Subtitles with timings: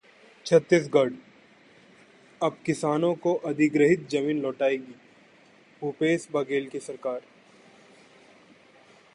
[0.45, 1.13] Chhattisgarh:
[2.43, 4.95] अब किसानों की अधिग्रहित जमीन लौटाएगी
[5.81, 7.21] भूपेश बघेल की सरकार